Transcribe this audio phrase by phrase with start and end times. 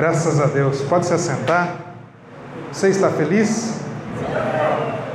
[0.00, 0.80] Graças a Deus.
[0.80, 1.74] Pode se assentar.
[2.72, 3.82] Você está feliz?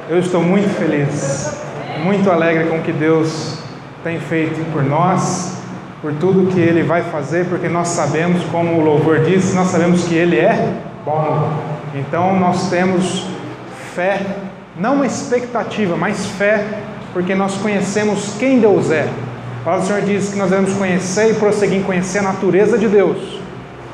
[0.07, 1.57] Eu estou muito feliz,
[2.03, 3.57] muito alegre com o que Deus
[4.03, 5.57] tem feito por nós,
[6.03, 10.03] por tudo que Ele vai fazer, porque nós sabemos, como o louvor diz, nós sabemos
[10.03, 11.52] que Ele é bom.
[11.96, 13.25] Então nós temos
[13.96, 14.21] fé,
[14.78, 16.63] não uma expectativa, mas fé,
[17.11, 19.09] porque nós conhecemos quem Deus é.
[19.61, 22.77] A palavra do Senhor diz que nós devemos conhecer e prosseguir em conhecer a natureza
[22.77, 23.45] de Deus.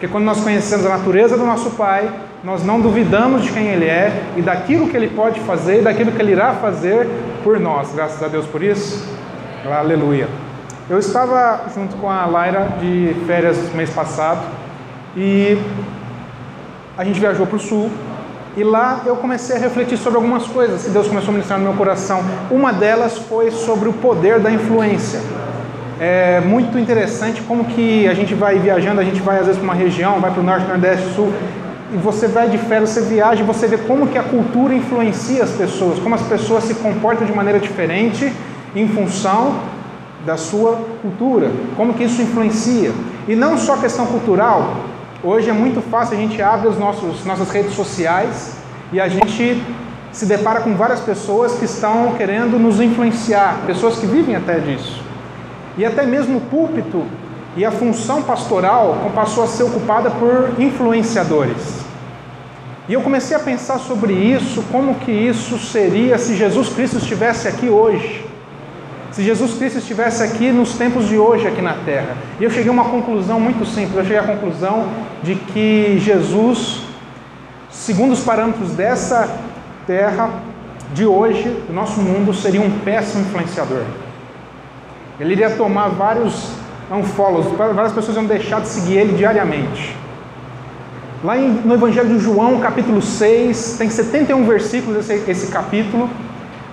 [0.01, 2.11] Porque quando nós conhecemos a natureza do nosso Pai,
[2.43, 6.11] nós não duvidamos de quem Ele é e daquilo que Ele pode fazer e daquilo
[6.11, 7.07] que Ele irá fazer
[7.43, 7.93] por nós.
[7.93, 9.07] Graças a Deus por isso.
[9.63, 10.27] Aleluia.
[10.89, 14.41] Eu estava junto com a Laira de férias mês passado
[15.15, 15.55] e
[16.97, 17.91] a gente viajou para o sul
[18.57, 21.65] e lá eu comecei a refletir sobre algumas coisas que Deus começou a ministrar no
[21.65, 22.23] meu coração.
[22.49, 25.19] Uma delas foi sobre o poder da influência.
[26.03, 29.65] É muito interessante como que a gente vai viajando, a gente vai às vezes para
[29.65, 31.31] uma região, vai para o norte, nordeste, sul,
[31.93, 35.51] e você vai de férias, você viaja você vê como que a cultura influencia as
[35.51, 38.33] pessoas, como as pessoas se comportam de maneira diferente
[38.75, 39.59] em função
[40.25, 42.91] da sua cultura, como que isso influencia.
[43.27, 44.77] E não só questão cultural,
[45.23, 48.57] hoje é muito fácil, a gente abre as nossos, nossas redes sociais
[48.91, 49.61] e a gente
[50.11, 55.00] se depara com várias pessoas que estão querendo nos influenciar, pessoas que vivem até disso.
[55.77, 57.05] E até mesmo o púlpito
[57.55, 61.81] e a função pastoral passou a ser ocupada por influenciadores.
[62.87, 67.47] E eu comecei a pensar sobre isso, como que isso seria se Jesus Cristo estivesse
[67.47, 68.25] aqui hoje.
[69.11, 72.15] Se Jesus Cristo estivesse aqui nos tempos de hoje aqui na terra.
[72.39, 73.95] E eu cheguei a uma conclusão muito simples.
[73.95, 74.87] Eu cheguei à conclusão
[75.21, 76.81] de que Jesus,
[77.69, 79.37] segundo os parâmetros dessa
[79.85, 80.29] terra
[80.93, 83.83] de hoje, do nosso mundo, seria um péssimo influenciador.
[85.21, 86.49] Ele iria tomar vários
[86.91, 89.95] unfollows, várias pessoas iam deixar de seguir ele diariamente.
[91.23, 96.09] Lá no Evangelho de João, capítulo 6, tem 71 versículos esse, esse capítulo,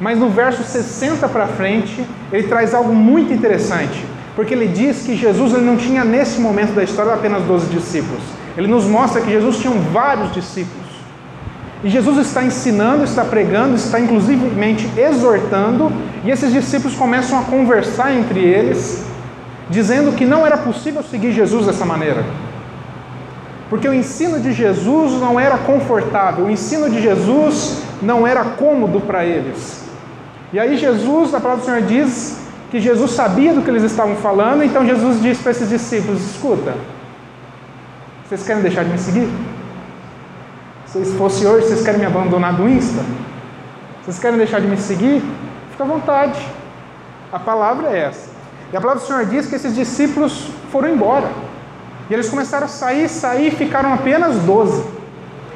[0.00, 4.02] mas no verso 60 para frente, ele traz algo muito interessante,
[4.34, 8.22] porque ele diz que Jesus ele não tinha nesse momento da história apenas 12 discípulos.
[8.56, 10.87] Ele nos mostra que Jesus tinha vários discípulos.
[11.82, 15.92] E Jesus está ensinando, está pregando, está inclusivemente exortando,
[16.24, 19.04] e esses discípulos começam a conversar entre eles,
[19.70, 22.24] dizendo que não era possível seguir Jesus dessa maneira.
[23.70, 29.00] Porque o ensino de Jesus não era confortável, o ensino de Jesus não era cômodo
[29.00, 29.84] para eles.
[30.52, 32.40] E aí Jesus, a palavra do Senhor diz
[32.70, 36.74] que Jesus sabia do que eles estavam falando, então Jesus disse para esses discípulos: escuta,
[38.26, 39.28] vocês querem deixar de me seguir?
[40.92, 43.04] Se fosse hoje, vocês querem me abandonar do Insta?
[44.02, 45.22] Vocês querem deixar de me seguir?
[45.70, 46.40] Fica à vontade.
[47.30, 48.30] A palavra é essa.
[48.72, 51.28] E a palavra do Senhor diz que esses discípulos foram embora.
[52.08, 54.82] E eles começaram a sair, sair, ficaram apenas doze.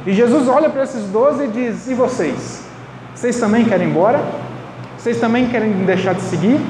[0.06, 2.62] E Jesus olha para esses doze e diz: E vocês?
[3.14, 4.22] Vocês também querem ir embora?
[4.98, 6.60] Vocês também querem deixar de seguir?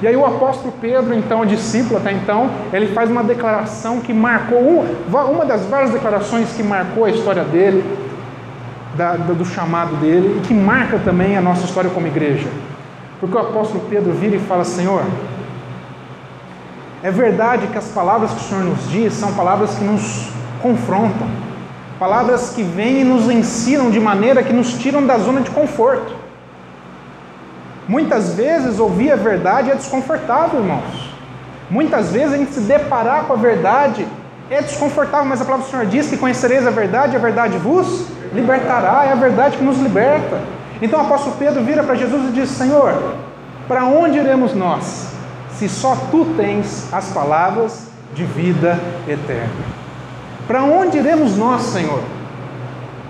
[0.00, 4.86] E aí o apóstolo Pedro, então, discípulo até então, ele faz uma declaração que marcou,
[5.08, 7.84] uma das várias declarações que marcou a história dele,
[8.94, 12.48] da, do chamado dele, e que marca também a nossa história como igreja.
[13.20, 15.02] Porque o apóstolo Pedro vira e fala, Senhor,
[17.02, 20.30] é verdade que as palavras que o Senhor nos diz são palavras que nos
[20.62, 21.26] confrontam,
[21.98, 26.27] palavras que vêm e nos ensinam de maneira que nos tiram da zona de conforto.
[27.88, 31.10] Muitas vezes ouvir a verdade é desconfortável, irmãos.
[31.70, 34.06] Muitas vezes a gente se deparar com a verdade
[34.50, 38.06] é desconfortável, mas a palavra do Senhor diz que conhecereis a verdade, a verdade vos
[38.32, 40.38] libertará, é a verdade que nos liberta.
[40.82, 43.14] Então o apóstolo Pedro vira para Jesus e diz: Senhor,
[43.66, 45.08] para onde iremos nós,
[45.52, 49.78] se só tu tens as palavras de vida eterna?
[50.46, 52.02] Para onde iremos nós, Senhor?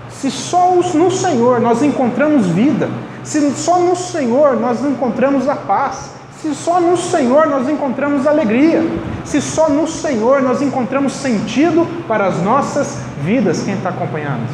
[0.09, 2.89] Se só no Senhor nós encontramos vida,
[3.23, 6.11] se só no Senhor nós encontramos a paz,
[6.41, 8.81] se só no Senhor nós encontramos alegria,
[9.25, 14.47] se só no Senhor nós encontramos sentido para as nossas vidas, quem está acompanhando?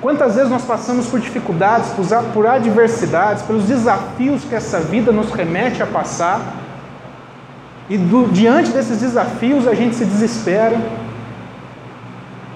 [0.00, 1.90] Quantas vezes nós passamos por dificuldades,
[2.32, 6.40] por adversidades, pelos desafios que essa vida nos remete a passar,
[7.88, 10.80] e do, diante desses desafios a gente se desespera,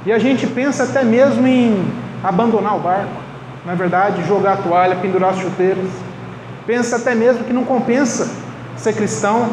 [0.06, 1.84] e a gente pensa até mesmo em
[2.22, 3.23] abandonar o barco
[3.64, 4.26] não é verdade?
[4.26, 5.88] Jogar a toalha, pendurar as chuteiras.
[6.66, 8.30] Pensa até mesmo que não compensa
[8.76, 9.48] ser cristão,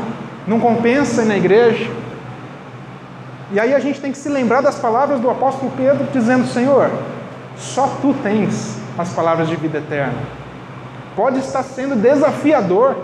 [0.48, 1.90] não compensa ir na igreja.
[3.52, 6.90] E aí a gente tem que se lembrar das palavras do apóstolo Pedro dizendo: Senhor,
[7.58, 10.18] só tu tens as palavras de vida eterna.
[11.16, 12.96] Pode estar sendo desafiador,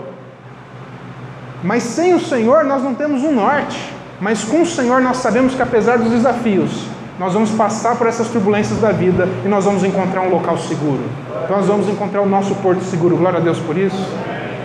[1.62, 5.54] mas sem o Senhor nós não temos um norte, Mas com o Senhor nós sabemos
[5.54, 6.86] que apesar dos desafios,
[7.18, 11.02] nós vamos passar por essas turbulências da vida e nós vamos encontrar um local seguro.
[11.50, 13.16] Nós vamos encontrar o nosso porto seguro.
[13.16, 14.08] Glória a Deus por isso.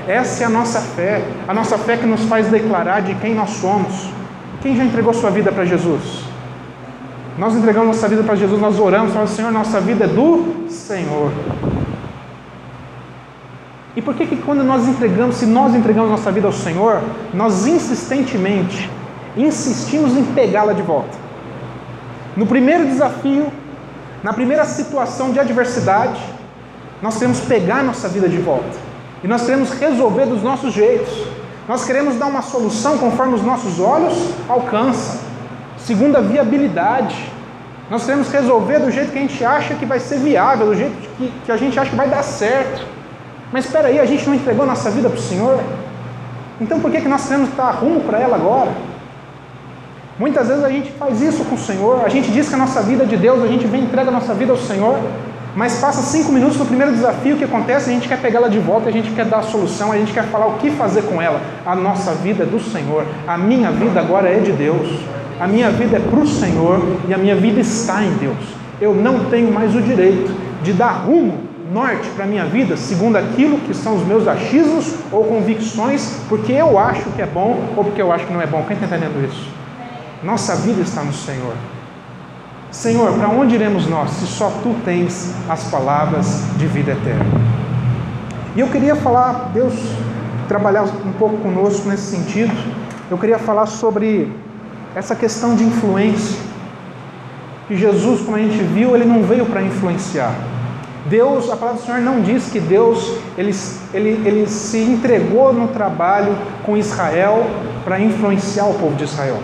[0.08, 3.50] Essa é a nossa fé, a nossa fé que nos faz declarar de quem nós
[3.52, 4.10] somos.
[4.62, 6.26] Quem já entregou sua vida para Jesus?
[7.38, 11.32] Nós entregamos nossa vida para Jesus, nós oramos, falamos, Senhor, nossa vida é do Senhor.
[13.96, 17.02] E por que, que quando nós entregamos, se nós entregamos nossa vida ao Senhor,
[17.34, 18.90] nós insistentemente
[19.36, 21.23] insistimos em pegá-la de volta?
[22.36, 23.52] No primeiro desafio,
[24.24, 26.20] na primeira situação de adversidade,
[27.02, 28.78] nós queremos pegar nossa vida de volta.
[29.24, 31.14] E nós queremos resolver dos nossos jeitos.
[31.68, 34.18] Nós queremos dar uma solução conforme os nossos olhos
[34.50, 35.20] alcançam,
[35.78, 37.32] segundo a viabilidade.
[37.90, 40.96] Nós queremos resolver do jeito que a gente acha que vai ser viável, do jeito
[41.18, 42.86] que, que a gente acha que vai dar certo.
[43.52, 45.60] Mas espera aí, a gente não entregou nossa vida para o Senhor?
[46.60, 48.72] Então por que, que nós queremos dar rumo para ela agora?
[50.20, 52.84] Muitas vezes a gente faz isso com o Senhor, a gente diz que a nossa
[52.84, 55.00] vida é de Deus, a gente vem e entrega a nossa vida ao Senhor,
[55.56, 57.90] mas passa cinco minutos no primeiro desafio, que acontece?
[57.90, 60.14] A gente quer pegar ela de volta, a gente quer dar a solução, a gente
[60.14, 61.42] quer falar o que fazer com ela.
[61.66, 64.88] A nossa vida é do Senhor, a minha vida agora é de Deus,
[65.40, 68.38] a minha vida é para o Senhor e a minha vida está em Deus.
[68.80, 70.32] Eu não tenho mais o direito
[70.62, 71.40] de dar rumo
[71.72, 76.52] norte para a minha vida segundo aquilo que são os meus achismos ou convicções, porque
[76.52, 78.64] eu acho que é bom ou porque eu acho que não é bom.
[78.68, 79.63] Quem está entendendo isso?
[80.24, 81.54] Nossa vida está no Senhor.
[82.72, 87.26] Senhor, para onde iremos nós se só tu tens as palavras de vida eterna?
[88.56, 89.74] E eu queria falar, Deus
[90.48, 92.54] trabalhar um pouco conosco nesse sentido.
[93.12, 94.32] Eu queria falar sobre
[94.96, 96.40] essa questão de influência.
[97.68, 100.34] Que Jesus, como a gente viu, ele não veio para influenciar.
[101.08, 103.54] Deus, a palavra do Senhor não diz que Deus ele,
[103.94, 106.34] ele, ele se entregou no trabalho
[106.66, 107.46] com Israel
[107.84, 109.40] para influenciar o povo de Israel.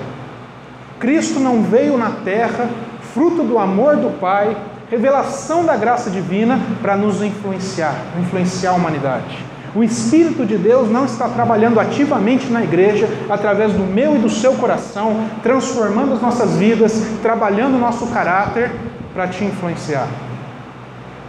[0.99, 2.69] Cristo não veio na terra,
[3.13, 4.55] fruto do amor do Pai,
[4.91, 9.45] revelação da graça divina, para nos influenciar, influenciar a humanidade.
[9.73, 14.29] O Espírito de Deus não está trabalhando ativamente na igreja, através do meu e do
[14.29, 18.71] seu coração, transformando as nossas vidas, trabalhando o nosso caráter
[19.13, 20.07] para te influenciar.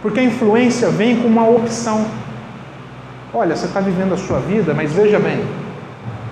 [0.01, 2.03] Porque a influência vem com uma opção.
[3.33, 5.45] Olha, você está vivendo a sua vida, mas veja bem,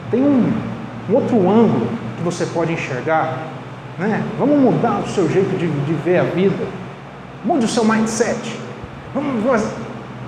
[0.10, 0.52] tem um,
[1.10, 3.48] um outro ângulo que você pode enxergar.
[3.98, 4.24] Né?
[4.38, 6.66] Vamos mudar o seu jeito de, de ver a vida.
[7.44, 8.60] Mude o seu mindset.
[9.14, 9.44] Vamos,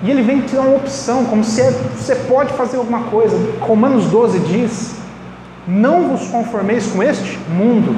[0.02, 3.36] e ele vem te dar uma opção, como se é, você pode fazer alguma coisa.
[3.60, 4.96] Romanos 12 diz:
[5.66, 7.94] Não vos conformeis com este mundo.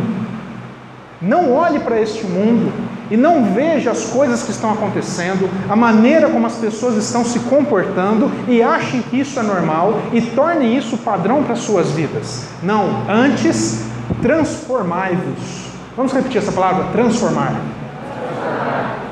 [1.22, 2.70] Não olhe para este mundo
[3.10, 7.38] e não veja as coisas que estão acontecendo, a maneira como as pessoas estão se
[7.40, 12.46] comportando e achem que isso é normal e tornem isso padrão para suas vidas.
[12.62, 13.84] Não, antes
[14.22, 15.64] transformai-vos.
[15.96, 16.84] Vamos repetir essa palavra?
[16.92, 17.54] Transformar.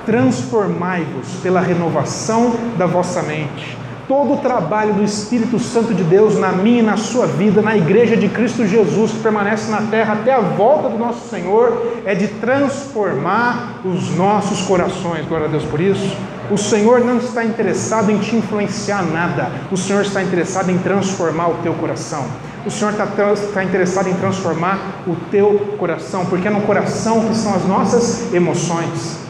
[0.04, 3.81] Transformai-vos pela renovação da vossa mente
[4.12, 7.74] todo o trabalho do Espírito Santo de Deus na minha e na sua vida, na
[7.74, 12.14] igreja de Cristo Jesus que permanece na terra até a volta do nosso Senhor, é
[12.14, 15.24] de transformar os nossos corações.
[15.26, 16.14] Glória a Deus por isso.
[16.50, 21.48] O Senhor não está interessado em te influenciar nada, o Senhor está interessado em transformar
[21.48, 22.26] o teu coração.
[22.66, 27.34] O Senhor está, está interessado em transformar o teu coração, porque é no coração que
[27.34, 29.21] são as nossas emoções.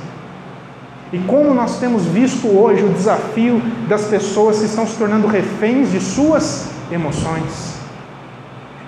[1.13, 5.91] E como nós temos visto hoje o desafio das pessoas que estão se tornando reféns
[5.91, 7.75] de suas emoções.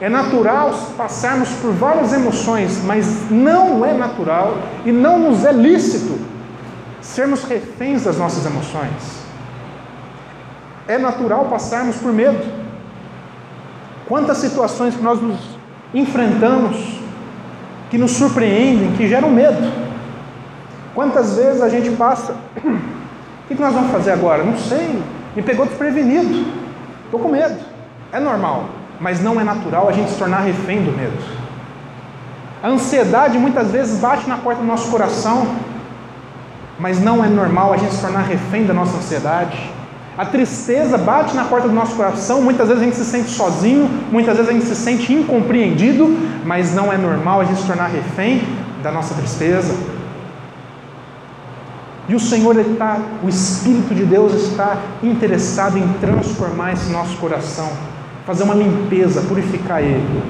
[0.01, 6.19] É natural passarmos por várias emoções, mas não é natural e não nos é lícito
[7.01, 9.25] sermos reféns das nossas emoções.
[10.89, 12.43] É natural passarmos por medo.
[14.09, 15.39] Quantas situações que nós nos
[15.95, 17.05] enfrentamos
[17.95, 19.84] que nos surpreendem, que geram medo.
[20.95, 24.45] Quantas vezes a gente passa, o que nós vamos fazer agora?
[24.45, 25.03] Não sei,
[25.35, 26.47] me pegou desprevenido,
[27.05, 27.59] estou com medo.
[28.13, 28.67] É normal,
[29.01, 31.19] mas não é natural a gente se tornar refém do medo.
[32.63, 35.49] A ansiedade muitas vezes bate na porta do nosso coração,
[36.79, 39.71] mas não é normal a gente se tornar refém da nossa ansiedade.
[40.17, 43.91] A tristeza bate na porta do nosso coração, muitas vezes a gente se sente sozinho,
[44.13, 46.07] muitas vezes a gente se sente incompreendido,
[46.45, 48.43] mas não é normal a gente se tornar refém
[48.81, 49.75] da nossa tristeza.
[52.09, 57.71] E o Senhor está, o Espírito de Deus está interessado em transformar esse nosso coração,
[58.27, 60.23] fazer uma limpeza, purificar ele.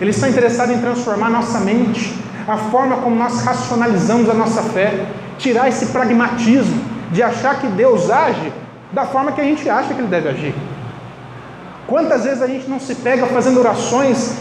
[0.00, 2.14] Ele está interessado em transformar nossa mente,
[2.46, 5.06] a forma como nós racionalizamos a nossa fé,
[5.36, 6.80] tirar esse pragmatismo
[7.12, 8.52] de achar que Deus age
[8.92, 10.54] da forma que a gente acha que ele deve agir.
[11.86, 14.34] Quantas vezes a gente não se pega fazendo orações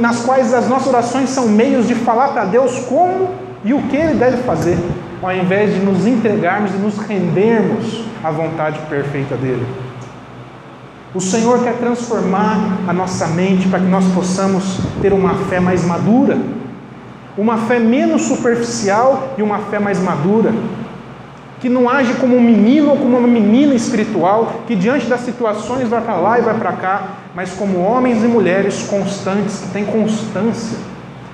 [0.00, 3.30] nas quais as nossas orações são meios de falar para Deus como
[3.64, 4.78] e o que Ele deve fazer,
[5.22, 9.66] ao invés de nos entregarmos e nos rendermos à vontade perfeita dEle.
[11.14, 15.84] O Senhor quer transformar a nossa mente para que nós possamos ter uma fé mais
[15.84, 16.38] madura,
[17.36, 20.52] uma fé menos superficial e uma fé mais madura
[21.60, 25.88] que não age como um menino ou como uma menina espiritual, que diante das situações
[25.88, 27.02] vai para lá e vai para cá,
[27.34, 30.78] mas como homens e mulheres constantes, que têm constância.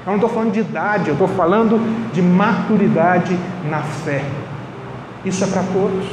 [0.07, 1.81] Eu não estou falando de idade, eu estou falando
[2.13, 3.37] de maturidade
[3.69, 4.25] na fé.
[5.25, 6.07] Isso é para todos.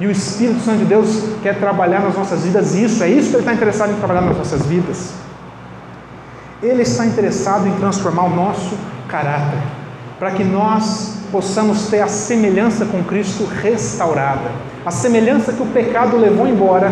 [0.00, 3.36] E o Espírito Santo de Deus quer trabalhar nas nossas vidas isso, é isso que
[3.36, 5.12] Ele está interessado em trabalhar nas nossas vidas.
[6.62, 8.74] Ele está interessado em transformar o nosso
[9.08, 9.58] caráter,
[10.18, 14.50] para que nós possamos ter a semelhança com Cristo restaurada.
[14.86, 16.90] A semelhança que o pecado levou embora,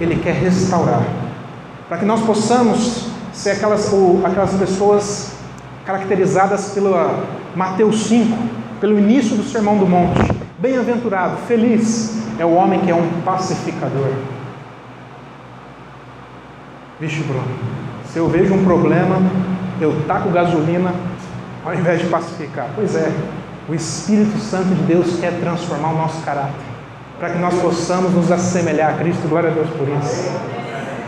[0.00, 1.02] Ele quer restaurar.
[1.86, 5.32] Para que nós possamos ser aquelas, ou, aquelas pessoas
[5.84, 6.94] caracterizadas pelo
[7.54, 8.36] Mateus 5,
[8.80, 10.20] pelo início do Sermão do Monte.
[10.58, 14.12] Bem-aventurado, feliz é o homem que é um pacificador.
[17.00, 17.44] Vixe, Bruno,
[18.12, 19.16] se eu vejo um problema,
[19.80, 20.92] eu taco gasolina
[21.64, 22.68] ao invés de pacificar.
[22.74, 23.10] Pois é,
[23.68, 26.52] o Espírito Santo de Deus quer transformar o nosso caráter,
[27.18, 29.28] para que nós possamos nos assemelhar a Cristo.
[29.28, 30.61] Glória a Deus por isso.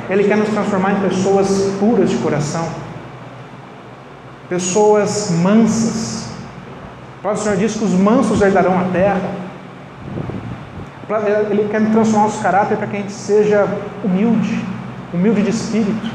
[0.08, 2.66] Ele quer nos transformar em pessoas puras de coração,
[4.48, 6.28] pessoas mansas.
[7.18, 9.20] O próprio Senhor diz que os mansos herdarão a terra.
[11.50, 13.66] Ele quer transformar nosso caráter para que a gente seja
[14.02, 14.62] humilde,
[15.12, 16.10] humilde de espírito,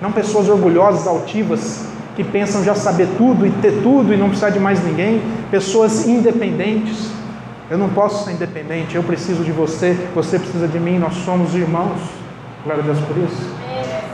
[0.00, 4.50] não pessoas orgulhosas, altivas, que pensam já saber tudo e ter tudo e não precisar
[4.50, 7.10] de mais ninguém, pessoas independentes.
[7.70, 11.54] Eu não posso ser independente, eu preciso de você, você precisa de mim, nós somos
[11.54, 11.98] irmãos.
[12.64, 13.62] Glória a Deus por isso.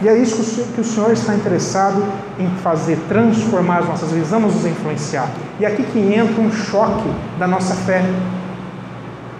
[0.00, 2.02] E é isso que o Senhor está interessado
[2.38, 5.28] em fazer, transformar as nossas vidas, vamos nos influenciar.
[5.59, 8.02] E aqui que entra um choque da nossa fé.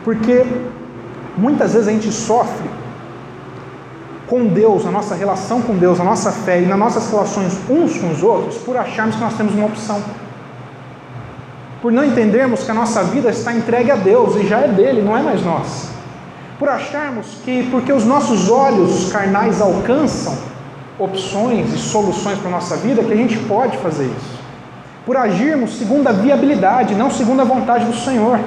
[0.05, 0.45] Porque
[1.37, 2.69] muitas vezes a gente sofre
[4.27, 7.97] com Deus, a nossa relação com Deus, a nossa fé e nas nossas relações uns
[7.99, 10.03] com os outros, por acharmos que nós temos uma opção.
[11.81, 15.01] Por não entendermos que a nossa vida está entregue a Deus e já é dele,
[15.01, 15.98] não é mais nós.
[16.59, 20.37] Por acharmos que, porque os nossos olhos carnais alcançam
[20.99, 24.39] opções e soluções para a nossa vida, que a gente pode fazer isso.
[25.07, 28.41] Por agirmos segundo a viabilidade, não segundo a vontade do Senhor.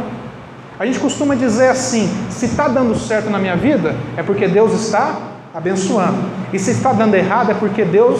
[0.77, 4.73] A gente costuma dizer assim: se está dando certo na minha vida, é porque Deus
[4.73, 5.15] está
[5.53, 6.17] abençoando.
[6.51, 8.19] E se está dando errado é porque Deus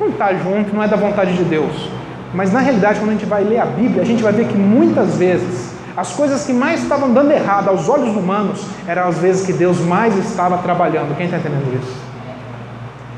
[0.00, 1.88] não está junto, não é da vontade de Deus.
[2.34, 4.56] Mas na realidade, quando a gente vai ler a Bíblia, a gente vai ver que
[4.56, 9.44] muitas vezes as coisas que mais estavam dando errado aos olhos humanos eram as vezes
[9.44, 11.16] que Deus mais estava trabalhando.
[11.16, 11.92] Quem está entendendo isso?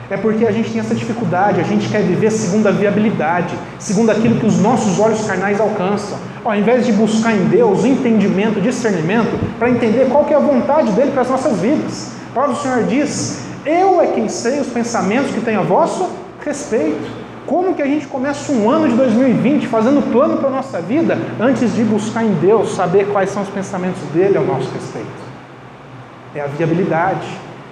[0.09, 4.09] É porque a gente tem essa dificuldade, a gente quer viver segundo a viabilidade, segundo
[4.09, 6.17] aquilo que os nossos olhos carnais alcançam.
[6.43, 10.91] Ao invés de buscar em Deus entendimento, discernimento, para entender qual que é a vontade
[10.93, 12.13] dele para as nossas vidas.
[12.31, 16.09] A palavra do Senhor diz eu é quem sei os pensamentos que tenho a vosso
[16.43, 17.20] respeito.
[17.51, 21.19] Como que a gente começa um ano de 2020 fazendo plano para a nossa vida
[21.41, 25.09] antes de buscar em Deus saber quais são os pensamentos dele ao nosso respeito?
[26.33, 27.27] É a viabilidade.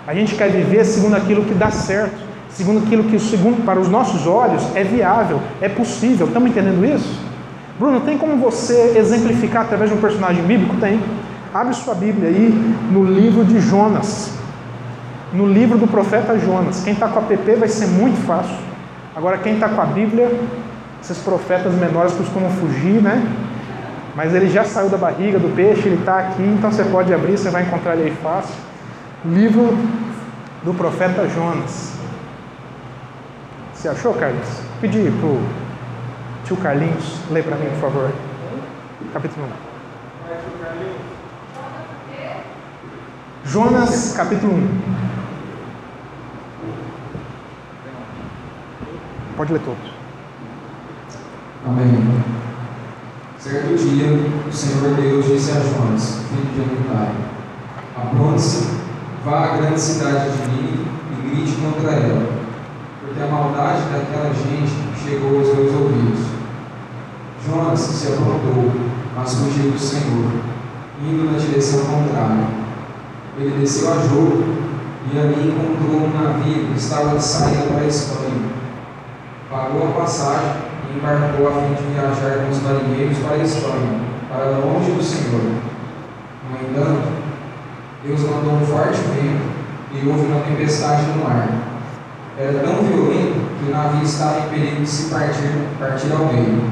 [0.04, 2.18] A gente quer viver segundo aquilo que dá certo,
[2.50, 6.26] segundo aquilo que segundo para os nossos olhos é viável, é possível.
[6.26, 7.16] Estamos entendendo isso?
[7.78, 10.74] Bruno, tem como você exemplificar através de um personagem bíblico?
[10.80, 11.00] Tem.
[11.54, 12.52] Abre sua Bíblia aí
[12.90, 14.32] no livro de Jonas
[15.32, 16.82] no livro do profeta Jonas.
[16.82, 18.67] Quem está com a PP vai ser muito fácil.
[19.18, 20.30] Agora, quem está com a Bíblia,
[21.02, 23.20] esses profetas menores costumam fugir, né?
[24.14, 27.36] Mas ele já saiu da barriga do peixe, ele está aqui, então você pode abrir,
[27.36, 28.54] você vai encontrar ele aí fácil.
[29.24, 29.76] Livro
[30.62, 31.94] do profeta Jonas.
[33.74, 34.46] Você achou, Carlos?
[34.80, 35.42] Pedi para o
[36.44, 38.12] tio Carlinhos ler para mim, por favor.
[39.12, 39.46] Capítulo
[43.44, 43.48] 1.
[43.48, 44.68] Jonas, capítulo 1.
[49.38, 49.92] Pode ler todos.
[51.64, 52.24] Amém.
[53.38, 54.06] Certo dia,
[54.48, 57.14] o Senhor Deus disse a Jonas, filho de Amitai:
[57.96, 58.66] Apronte-se,
[59.24, 62.28] vá à grande cidade de Nínive e grite contra ela,
[63.00, 66.26] porque a maldade daquela gente chegou aos meus ouvidos.
[67.46, 68.72] Jonas se aprontou,
[69.14, 70.32] mas fugiu do Senhor,
[71.00, 72.48] indo na direção contrária.
[73.38, 74.42] Ele desceu a jogo
[75.14, 78.57] e ali encontrou um navio que estava saída para a Espanha
[79.50, 80.52] pagou a passagem
[80.90, 85.02] e embarcou a fim de viajar com os marinheiros para a Espanha, para longe do
[85.02, 85.40] Senhor.
[86.50, 87.08] No entanto,
[88.04, 89.48] Deus mandou um forte vento
[89.92, 91.48] e houve uma tempestade no mar.
[92.38, 96.70] Era tão violento que o navio estava em perigo de se partir, partir ao meio.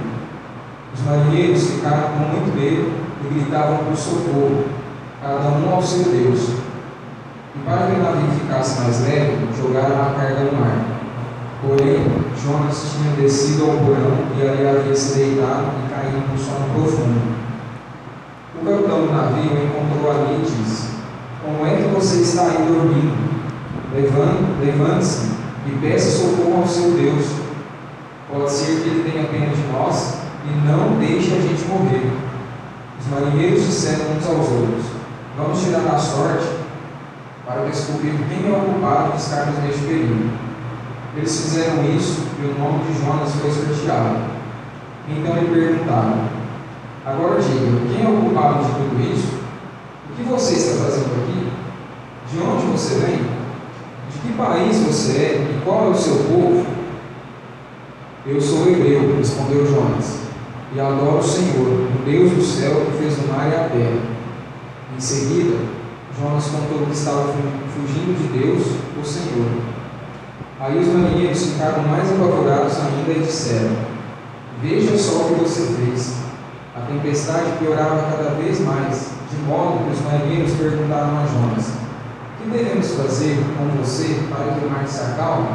[0.95, 2.93] Os marinheiros ficaram com muito medo
[3.25, 4.65] e gritavam por socorro,
[5.21, 6.51] cada um ao seu Deus.
[7.55, 10.96] E para que o navio ficasse mais leve, jogaram a carga no mar.
[11.67, 11.99] Porém,
[12.41, 17.35] Jonas tinha descido ao porão e ali havia se deitado e caído num sono profundo.
[18.55, 20.91] O capitão do navio encontrou ali e disse:
[21.45, 23.17] Como é que você está aí dormindo?
[23.93, 25.27] Levante-se
[25.67, 27.27] e peça socorro ao seu Deus.
[28.31, 32.13] Pode ser que ele tenha pena de nós e não deixe a gente morrer.
[33.01, 34.85] Os marinheiros disseram uns aos outros:
[35.37, 36.47] Vamos tirar a sorte
[37.45, 40.46] para descobrir quem é o culpado de estarmos neste perigo.
[41.17, 44.37] Eles fizeram isso e o nome de Jonas foi sorteado.
[45.09, 46.29] Então lhe perguntaram:
[47.07, 49.37] Agora diga, quem é o culpado de tudo isso?
[50.11, 51.49] O que você está fazendo aqui?
[52.31, 53.17] De onde você vem?
[53.17, 56.67] De que país você é e qual é o seu povo?
[58.27, 60.23] Eu sou hebreu, respondeu Jonas,
[60.75, 64.01] e adoro o Senhor, o Deus do céu que fez o mar e a terra.
[64.97, 65.57] Em seguida,
[66.21, 67.33] Jonas contou que estava
[67.73, 68.67] fugindo de Deus,
[69.01, 69.76] o Senhor.
[70.59, 73.77] Aí os marinheiros ficaram mais apavorados ainda e disseram:
[74.63, 76.15] Veja só o que você fez.
[76.75, 81.73] A tempestade piorava cada vez mais, de modo que os marinheiros perguntaram a Jonas:
[82.39, 85.49] que devemos fazer com você para que o mar se acalme?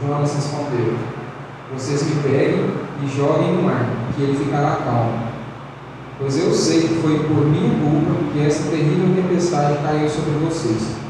[0.00, 0.96] Jonas respondeu:
[1.72, 2.70] Vocês me peguem
[3.02, 5.34] e joguem no mar, que ele ficará calmo
[6.18, 11.03] pois eu sei que foi por minha culpa que essa terrível tempestade caiu sobre vocês.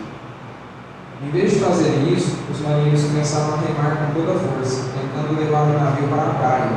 [1.24, 5.40] Em vez de fazerem isso, os marinheiros começaram a remar com toda a força, tentando
[5.40, 6.70] levar o navio para a praia.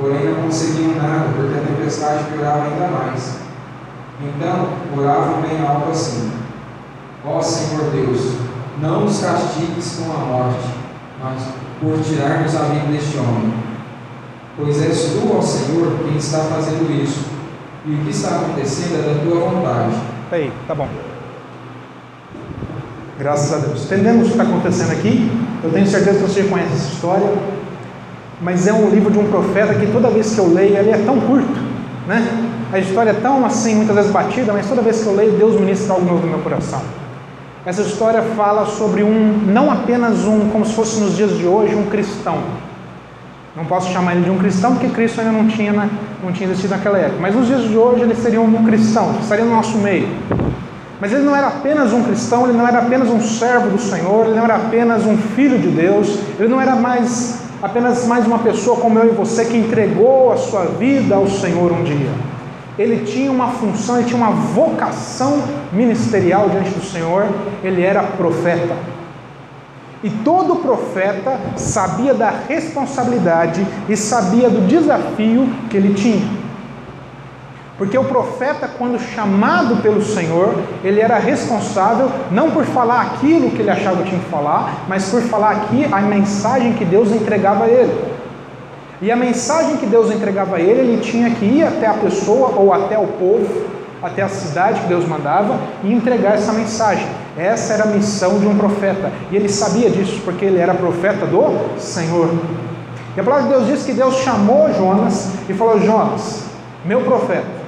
[0.00, 3.40] Porém, não conseguiam nada, porque a tempestade piorava ainda mais.
[4.22, 6.32] Então, oravam bem alto assim:
[7.24, 8.36] Ó Senhor Deus,
[8.80, 10.68] não nos castigues com a morte,
[11.22, 11.42] mas
[11.80, 13.70] por tirarmos a vida deste homem
[14.60, 17.24] pois és tu, ó Senhor, quem está fazendo isso,
[17.86, 19.96] e o que está acontecendo é da tua vontade.
[20.30, 20.88] Aí, tá bom.
[23.20, 23.84] Graças a Deus.
[23.84, 25.30] Entendemos o que está acontecendo aqui.
[25.62, 27.30] Eu tenho certeza que você conhece essa história.
[28.40, 30.96] Mas é um livro de um profeta que toda vez que eu leio, ele é
[31.04, 31.60] tão curto,
[32.08, 32.26] né?
[32.72, 35.60] A história é tão assim, muitas vezes batida, mas toda vez que eu leio, Deus
[35.60, 36.80] ministra algo novo no meu coração.
[37.66, 41.74] Essa história fala sobre um, não apenas um, como se fosse nos dias de hoje,
[41.74, 42.38] um cristão,
[43.54, 45.90] não posso chamar ele de um cristão porque Cristo ainda não tinha, né,
[46.24, 47.18] não tinha existido naquela época.
[47.20, 50.08] Mas nos dias de hoje ele seria um cristão, estaria no nosso meio.
[51.00, 54.26] Mas ele não era apenas um cristão, ele não era apenas um servo do Senhor,
[54.26, 58.38] ele não era apenas um filho de Deus, ele não era mais apenas mais uma
[58.38, 62.10] pessoa como eu e você que entregou a sua vida ao Senhor um dia.
[62.78, 67.26] Ele tinha uma função, ele tinha uma vocação ministerial diante do Senhor,
[67.62, 68.74] ele era profeta.
[70.02, 76.39] E todo profeta sabia da responsabilidade e sabia do desafio que ele tinha.
[77.80, 83.62] Porque o profeta, quando chamado pelo Senhor, ele era responsável não por falar aquilo que
[83.62, 87.64] ele achava que tinha que falar, mas por falar aqui a mensagem que Deus entregava
[87.64, 88.04] a ele.
[89.00, 92.52] E a mensagem que Deus entregava a ele, ele tinha que ir até a pessoa
[92.54, 93.48] ou até o povo,
[94.02, 97.06] até a cidade que Deus mandava e entregar essa mensagem.
[97.34, 99.10] Essa era a missão de um profeta.
[99.30, 102.28] E ele sabia disso porque ele era profeta do Senhor.
[103.16, 106.44] E a palavra de Deus diz que Deus chamou Jonas e falou: Jonas,
[106.84, 107.59] meu profeta,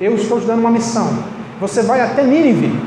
[0.00, 1.18] eu estou te dando uma missão.
[1.60, 2.78] Você vai até Nínive.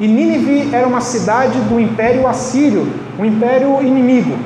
[0.00, 2.86] E Nínive era uma cidade do Império Assírio,
[3.18, 4.36] um império inimigo.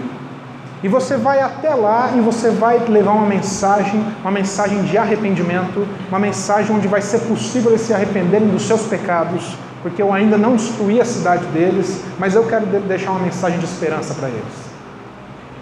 [0.83, 5.87] E você vai até lá e você vai levar uma mensagem, uma mensagem de arrependimento,
[6.09, 10.37] uma mensagem onde vai ser possível eles se arrependerem dos seus pecados porque eu ainda
[10.37, 14.71] não destruí a cidade deles, mas eu quero deixar uma mensagem de esperança para eles.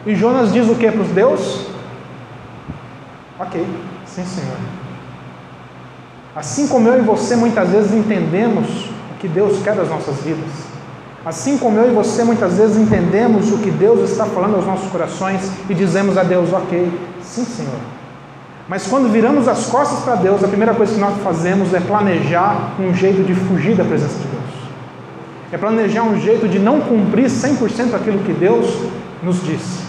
[0.07, 1.66] E Jonas diz o que para os Deus?
[3.38, 3.64] Ok,
[4.07, 4.78] sim, Senhor.
[6.38, 8.68] Assim como eu e você muitas vezes entendemos
[9.11, 10.48] o que Deus quer das nossas vidas,
[11.27, 14.88] assim como eu e você muitas vezes entendemos o que Deus está falando aos nossos
[14.88, 16.92] corações e dizemos a Deus, ok,
[17.24, 17.81] sim, Senhor.
[18.68, 22.74] Mas quando viramos as costas para Deus, a primeira coisa que nós fazemos é planejar
[22.79, 24.70] um jeito de fugir da presença de Deus.
[25.51, 28.79] É planejar um jeito de não cumprir 100% aquilo que Deus
[29.24, 29.88] nos disse.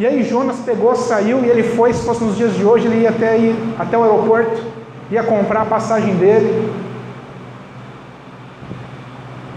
[0.00, 3.02] E aí Jonas pegou, saiu e ele foi, se fosse nos dias de hoje, ele
[3.02, 4.79] ia até, ir, até o aeroporto,
[5.10, 6.72] ia comprar a passagem dele.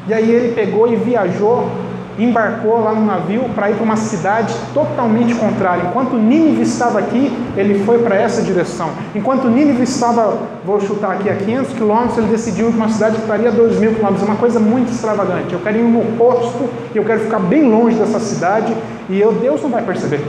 [0.07, 1.69] E aí ele pegou e viajou
[2.17, 5.83] embarcou lá no navio para ir para uma cidade totalmente contrária.
[5.89, 8.91] Enquanto Nínive estava aqui, ele foi para essa direção.
[9.15, 13.15] Enquanto Nínive estava, vou chutar aqui, a 500 quilômetros, ele decidiu ir para uma cidade
[13.15, 14.27] que estaria a 2 mil quilômetros.
[14.27, 15.53] Uma coisa muito extravagante.
[15.53, 18.75] Eu quero ir no oposto, eu quero ficar bem longe dessa cidade
[19.09, 20.21] e eu, Deus não vai perceber.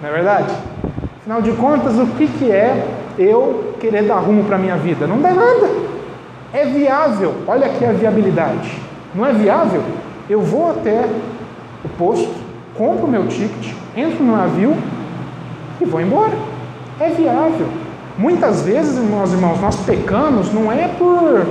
[0.00, 0.54] Não é verdade?
[1.30, 2.84] Afinal de contas, o que, que é
[3.16, 5.06] eu querer dar rumo para a minha vida?
[5.06, 5.70] Não dá nada.
[6.52, 7.32] É viável.
[7.46, 8.82] Olha aqui a viabilidade.
[9.14, 9.80] Não é viável?
[10.28, 11.08] Eu vou até
[11.84, 12.34] o posto,
[12.76, 14.76] compro meu ticket, entro no navio
[15.80, 16.32] e vou embora.
[16.98, 17.68] É viável.
[18.18, 21.46] Muitas vezes, meus irmãos, nós pecamos não é por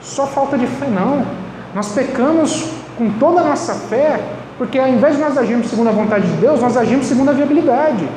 [0.00, 1.26] só falta de fé, não.
[1.74, 4.18] Nós pecamos com toda a nossa fé,
[4.56, 7.32] porque ao invés de nós agirmos segundo a vontade de Deus, nós agimos segundo a
[7.34, 8.08] viabilidade.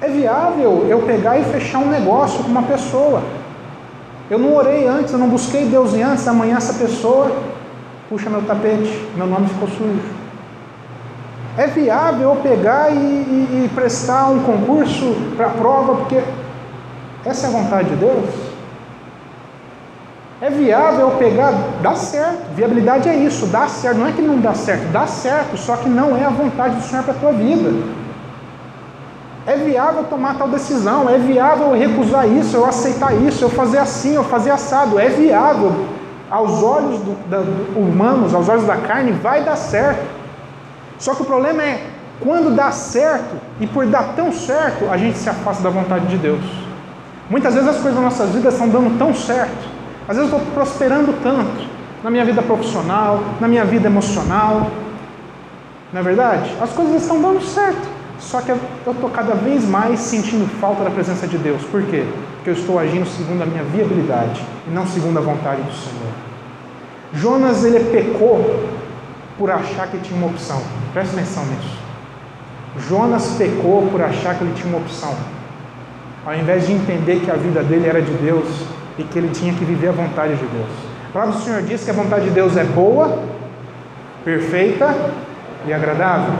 [0.00, 3.22] É viável eu pegar e fechar um negócio com uma pessoa.
[4.30, 7.30] Eu não orei antes, eu não busquei Deus antes, amanhã essa pessoa
[8.10, 10.02] puxa meu tapete, meu nome ficou sujo.
[11.56, 16.20] É viável eu pegar e, e, e prestar um concurso para prova, porque
[17.24, 18.28] essa é a vontade de Deus?
[20.40, 24.40] É viável eu pegar, dá certo, viabilidade é isso, dá certo, não é que não
[24.40, 27.32] dá certo, dá certo, só que não é a vontade do Senhor para a tua
[27.32, 27.70] vida.
[29.50, 33.78] É viável tomar tal decisão, é viável eu recusar isso, eu aceitar isso, eu fazer
[33.78, 35.86] assim, eu fazer assado, é viável
[36.30, 37.40] aos olhos do, da,
[37.76, 40.06] humanos, aos olhos da carne, vai dar certo.
[41.00, 41.84] Só que o problema é
[42.20, 46.16] quando dá certo e por dar tão certo, a gente se afasta da vontade de
[46.16, 46.44] Deus.
[47.28, 49.68] Muitas vezes as coisas das nossas vidas estão dando tão certo.
[50.06, 51.68] Às vezes eu estou prosperando tanto
[52.04, 54.70] na minha vida profissional, na minha vida emocional.
[55.92, 56.54] Não é verdade?
[56.62, 57.99] As coisas estão dando certo.
[58.20, 61.62] Só que eu estou cada vez mais sentindo falta da presença de Deus.
[61.64, 62.04] Por quê?
[62.36, 66.12] Porque eu estou agindo segundo a minha viabilidade e não segundo a vontade do Senhor.
[67.12, 68.68] Jonas ele pecou
[69.38, 70.62] por achar que tinha uma opção.
[70.92, 71.78] Presta atenção nisso.
[72.88, 75.14] Jonas pecou por achar que ele tinha uma opção.
[76.24, 78.46] Ao invés de entender que a vida dele era de Deus
[78.98, 80.68] e que ele tinha que viver a vontade de Deus.
[81.08, 83.18] A palavra do Senhor diz que a vontade de Deus é boa,
[84.24, 84.94] perfeita
[85.66, 86.34] e agradável.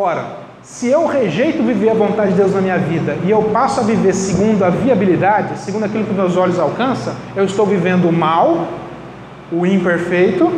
[0.00, 0.26] Ora,
[0.62, 3.82] se eu rejeito viver a vontade de Deus na minha vida e eu passo a
[3.82, 8.68] viver segundo a viabilidade, segundo aquilo que meus olhos alcançam, eu estou vivendo o mal,
[9.50, 10.52] o imperfeito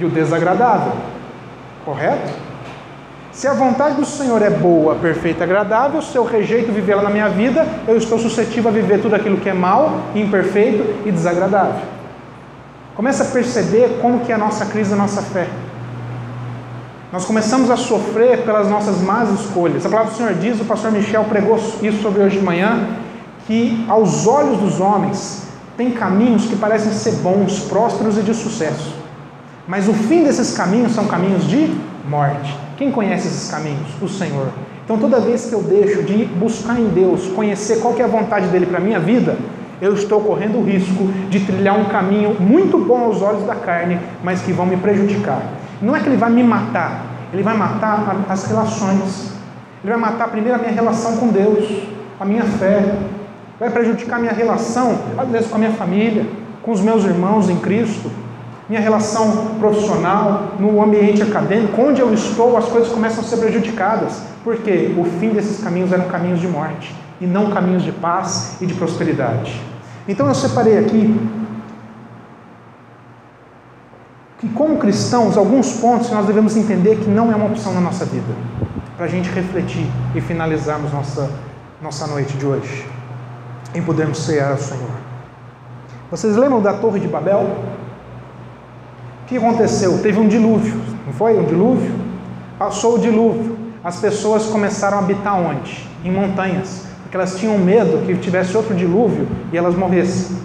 [0.00, 0.92] e o desagradável.
[1.84, 2.32] Correto?
[3.32, 7.10] Se a vontade do Senhor é boa, perfeita e agradável, se eu rejeito vivê-la na
[7.10, 11.82] minha vida, eu estou suscetível a viver tudo aquilo que é mal, imperfeito e desagradável.
[12.96, 15.46] Começa a perceber como que é a nossa crise da nossa fé.
[17.10, 19.86] Nós começamos a sofrer pelas nossas más escolhas.
[19.86, 22.86] A palavra do Senhor diz, o pastor Michel pregou isso sobre hoje de manhã,
[23.46, 25.44] que aos olhos dos homens
[25.74, 28.94] tem caminhos que parecem ser bons, prósperos e de sucesso.
[29.66, 31.74] Mas o fim desses caminhos são caminhos de
[32.06, 32.54] morte.
[32.76, 33.88] Quem conhece esses caminhos?
[34.02, 34.48] O Senhor.
[34.84, 38.48] Então toda vez que eu deixo de buscar em Deus, conhecer qual é a vontade
[38.48, 39.38] dele para a minha vida,
[39.80, 43.98] eu estou correndo o risco de trilhar um caminho muito bom aos olhos da carne,
[44.22, 45.57] mas que vão me prejudicar.
[45.80, 49.32] Não é que ele vai me matar, ele vai matar as relações.
[49.82, 51.82] Ele vai matar primeiro a minha relação com Deus,
[52.18, 52.96] a minha fé.
[53.60, 56.26] Vai prejudicar a minha relação, às vezes, com a minha família,
[56.62, 58.10] com os meus irmãos em Cristo,
[58.68, 64.20] minha relação profissional, no ambiente acadêmico, onde eu estou, as coisas começam a ser prejudicadas.
[64.44, 68.66] Porque o fim desses caminhos eram caminhos de morte e não caminhos de paz e
[68.66, 69.60] de prosperidade.
[70.06, 71.14] Então eu separei aqui
[74.38, 78.04] que, como cristãos, alguns pontos nós devemos entender que não é uma opção na nossa
[78.04, 78.32] vida,
[78.96, 81.28] para a gente refletir e finalizarmos nossa,
[81.82, 82.86] nossa noite de hoje,
[83.74, 84.90] em podermos cear ao Senhor.
[86.10, 87.40] Vocês lembram da Torre de Babel?
[89.22, 89.98] O que aconteceu?
[89.98, 91.36] Teve um dilúvio, não foi?
[91.36, 91.92] Um dilúvio?
[92.58, 93.58] Passou o dilúvio.
[93.82, 95.86] As pessoas começaram a habitar onde?
[96.04, 100.36] Em montanhas, porque elas tinham medo que tivesse outro dilúvio e elas morressem.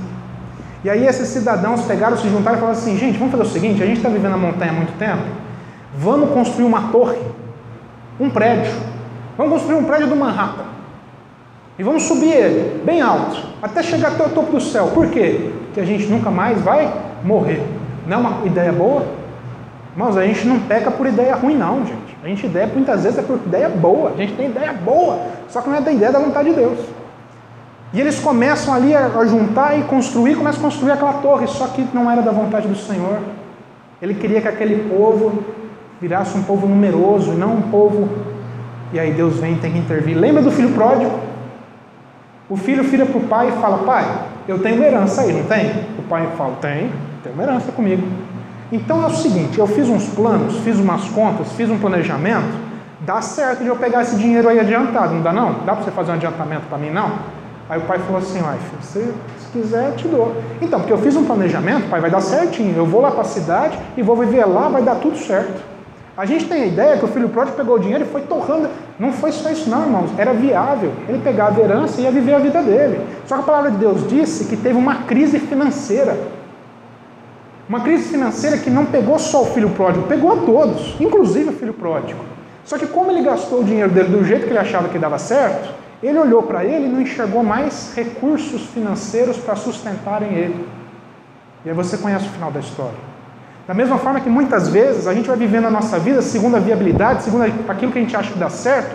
[0.84, 3.82] E aí esses cidadãos pegaram, se juntaram e falaram assim, gente, vamos fazer o seguinte,
[3.82, 5.24] a gente está vivendo na montanha há muito tempo,
[5.96, 7.20] vamos construir uma torre,
[8.20, 8.74] um prédio,
[9.38, 10.74] vamos construir um prédio do Manhattan.
[11.80, 14.88] E vamos subir ele, bem alto, até chegar até o topo do céu.
[14.94, 15.52] Por quê?
[15.66, 16.94] Porque a gente nunca mais vai
[17.24, 17.64] morrer.
[18.06, 19.04] Não é uma ideia boa?
[19.96, 22.18] Mas a gente não peca por ideia ruim, não, gente.
[22.24, 24.12] A gente ideia muitas vezes é por ideia boa.
[24.12, 25.20] A gente tem ideia boa,
[25.50, 26.78] só que não é da ideia da vontade de Deus.
[27.94, 31.88] E eles começam ali a, juntar e construir, começam a construir aquela torre, só que
[31.94, 33.20] não era da vontade do Senhor.
[34.02, 35.44] Ele queria que aquele povo
[36.02, 38.10] virasse um povo numeroso, e não um povo.
[38.92, 40.18] E aí Deus vem e tem que intervir.
[40.18, 41.20] Lembra do filho pródigo?
[42.50, 44.06] O filho vira para o pai e fala: Pai,
[44.48, 45.70] eu tenho uma herança aí, não tem?
[46.00, 46.92] O pai fala: Tem,
[47.24, 48.02] tem uma herança comigo.
[48.72, 52.58] Então é o seguinte: eu fiz uns planos, fiz umas contas, fiz um planejamento,
[53.02, 55.54] dá certo de eu pegar esse dinheiro aí adiantado, não dá não?
[55.64, 57.43] Dá para você fazer um adiantamento para mim não?
[57.70, 60.36] Aí o pai falou assim: ai, filho, se, se quiser, te dou.
[60.62, 62.76] Então, porque eu fiz um planejamento, pai, vai dar certinho.
[62.76, 65.74] Eu vou lá para a cidade e vou viver lá, vai dar tudo certo.
[66.16, 68.70] A gente tem a ideia que o filho pródigo pegou o dinheiro e foi torrando.
[69.00, 70.12] Não foi só isso, não, irmãos.
[70.16, 70.92] Era viável.
[71.10, 73.02] Ele pegava a herança e ia viver a vida dele.
[73.26, 76.16] Só que a palavra de Deus disse que teve uma crise financeira.
[77.68, 81.54] Uma crise financeira que não pegou só o filho pródigo, pegou a todos, inclusive o
[81.54, 82.20] filho pródigo.
[82.66, 85.18] Só que como ele gastou o dinheiro dele do jeito que ele achava que dava
[85.18, 85.74] certo,
[86.08, 90.68] ele olhou para ele e não enxergou mais recursos financeiros para sustentarem ele.
[91.66, 93.14] E aí você conhece o final da história.
[93.66, 96.60] Da mesma forma que muitas vezes a gente vai vivendo a nossa vida segundo a
[96.60, 98.94] viabilidade, segundo aquilo que a gente acha que dá certo,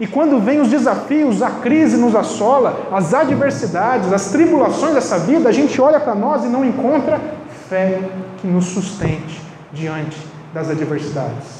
[0.00, 5.48] e quando vem os desafios, a crise nos assola, as adversidades, as tribulações dessa vida,
[5.48, 7.20] a gente olha para nós e não encontra
[7.68, 8.00] fé
[8.40, 9.42] que nos sustente
[9.72, 10.16] diante
[10.54, 11.57] das adversidades.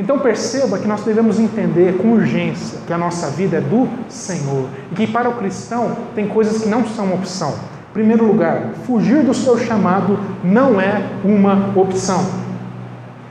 [0.00, 4.66] Então perceba que nós devemos entender com urgência que a nossa vida é do Senhor
[4.90, 7.54] e que para o cristão tem coisas que não são opção.
[7.92, 12.18] Primeiro lugar, fugir do seu chamado não é uma opção.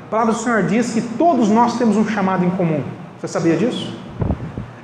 [0.05, 2.83] A palavra do Senhor diz que todos nós temos um chamado em comum.
[3.19, 3.97] Você sabia disso?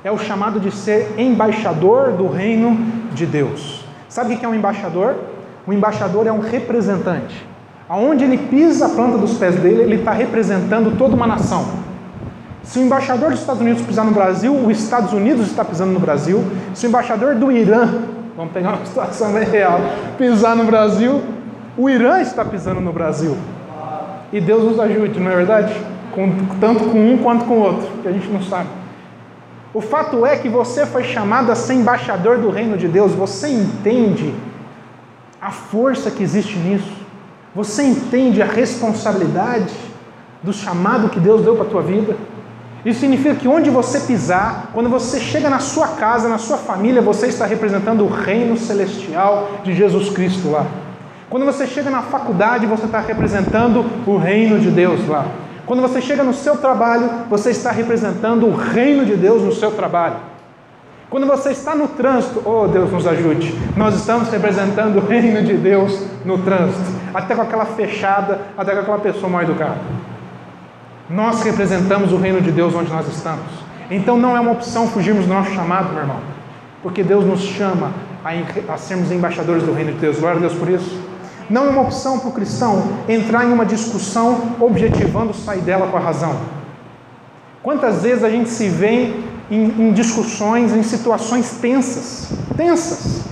[0.02, 2.76] É o chamado de ser embaixador do reino
[3.12, 3.84] de Deus.
[4.08, 5.14] Sabe o que é um embaixador?
[5.64, 7.46] O embaixador é um representante.
[7.88, 11.66] Aonde ele pisa a planta dos pés dele, ele está representando toda uma nação.
[12.62, 16.00] Se o embaixador dos Estados Unidos pisar no Brasil, os Estados Unidos está pisando no
[16.00, 16.44] Brasil.
[16.74, 17.88] Se o embaixador do Irã
[18.36, 19.80] Vamos pegar uma situação bem real.
[20.18, 21.22] Pisar no Brasil,
[21.76, 23.36] o Irã está pisando no Brasil.
[24.32, 25.74] E Deus nos ajude, não é verdade?
[26.12, 28.68] Com, tanto com um quanto com o outro, que a gente não sabe.
[29.72, 33.12] O fato é que você foi chamado a ser embaixador do reino de Deus.
[33.12, 34.34] Você entende
[35.40, 37.05] a força que existe nisso?
[37.56, 39.72] Você entende a responsabilidade
[40.42, 42.14] do chamado que Deus deu para a tua vida?
[42.84, 47.00] Isso significa que onde você pisar, quando você chega na sua casa, na sua família,
[47.00, 50.66] você está representando o reino celestial de Jesus Cristo lá.
[51.30, 55.24] Quando você chega na faculdade, você está representando o reino de Deus lá.
[55.64, 59.70] Quando você chega no seu trabalho, você está representando o reino de Deus no seu
[59.70, 60.16] trabalho.
[61.08, 65.54] Quando você está no trânsito, oh Deus nos ajude, nós estamos representando o reino de
[65.56, 69.78] Deus no trânsito, até com aquela fechada, até com aquela pessoa mal educada.
[71.08, 73.46] Nós representamos o reino de Deus onde nós estamos.
[73.88, 76.18] Então não é uma opção fugirmos do nosso chamado, meu irmão.
[76.82, 77.92] Porque Deus nos chama
[78.24, 80.18] a, a sermos embaixadores do reino de Deus.
[80.18, 81.00] Glória a Deus por isso.
[81.48, 85.96] Não é uma opção para o cristão entrar em uma discussão objetivando sair dela com
[85.96, 86.36] a razão.
[87.62, 89.12] Quantas vezes a gente se vê
[89.50, 93.22] em, em discussões, em situações tensas, tensas.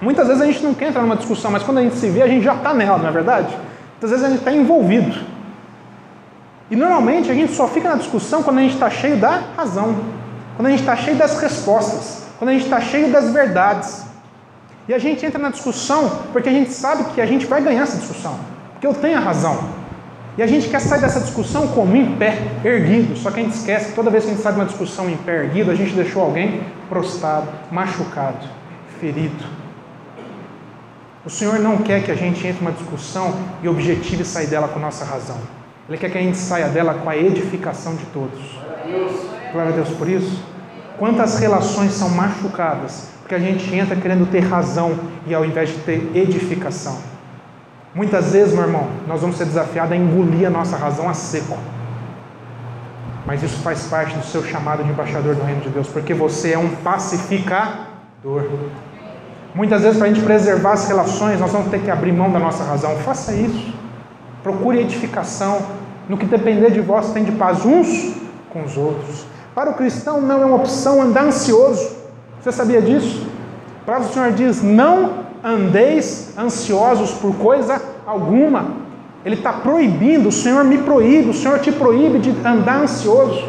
[0.00, 2.22] Muitas vezes a gente não quer entrar numa discussão, mas quando a gente se vê,
[2.22, 3.48] a gente já está nela, não é verdade?
[3.92, 5.16] Muitas vezes a gente está envolvido.
[6.70, 9.96] E normalmente a gente só fica na discussão quando a gente está cheio da razão,
[10.56, 14.04] quando a gente está cheio das respostas, quando a gente está cheio das verdades.
[14.88, 17.82] E a gente entra na discussão porque a gente sabe que a gente vai ganhar
[17.82, 18.38] essa discussão,
[18.72, 19.83] porque eu tenho a razão.
[20.36, 23.16] E a gente quer sair dessa discussão como em pé, erguido.
[23.16, 25.08] Só que a gente esquece que toda vez que a gente sai de uma discussão
[25.08, 28.46] em pé erguido, a gente deixou alguém prostrado, machucado,
[29.00, 29.44] ferido.
[31.24, 34.78] O Senhor não quer que a gente entre numa discussão e objetive sair dela com
[34.78, 35.38] nossa razão.
[35.88, 38.40] Ele quer que a gente saia dela com a edificação de todos.
[39.52, 40.42] Glória a Deus por isso.
[40.98, 45.78] Quantas relações são machucadas porque a gente entra querendo ter razão e ao invés de
[45.78, 47.13] ter edificação.
[47.94, 51.56] Muitas vezes, meu irmão, nós vamos ser desafiados a engolir a nossa razão a seco.
[53.24, 56.52] Mas isso faz parte do seu chamado de embaixador do reino de Deus, porque você
[56.52, 58.48] é um pacificador.
[59.54, 62.40] Muitas vezes, para a gente preservar as relações, nós vamos ter que abrir mão da
[62.40, 62.96] nossa razão.
[62.96, 63.72] Faça isso.
[64.42, 65.62] Procure edificação.
[66.08, 68.14] No que depender de vós, tem de paz uns
[68.52, 69.24] com os outros.
[69.54, 71.96] Para o cristão não é uma opção andar ansioso.
[72.42, 73.26] Você sabia disso?
[73.82, 78.82] A palavra do Senhor diz: Não andeis ansiosos por coisa alguma.
[79.24, 83.44] Ele está proibindo, o Senhor me proíbe, o Senhor te proíbe de andar ansioso.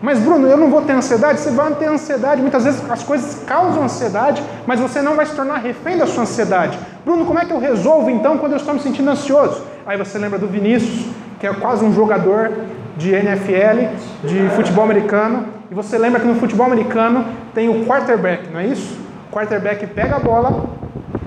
[0.00, 1.40] Mas, Bruno, eu não vou ter ansiedade.
[1.40, 2.40] Você vai ter ansiedade.
[2.40, 6.22] Muitas vezes as coisas causam ansiedade, mas você não vai se tornar refém da sua
[6.22, 6.78] ansiedade.
[7.04, 9.62] Bruno, como é que eu resolvo então quando eu estou me sentindo ansioso?
[9.84, 11.06] Aí você lembra do Vinícius,
[11.40, 12.52] que é quase um jogador
[12.96, 13.88] de NFL,
[14.24, 15.46] de futebol americano.
[15.70, 18.98] E você lembra que no futebol americano tem o quarterback, não é isso?
[19.30, 20.64] O quarterback pega a bola,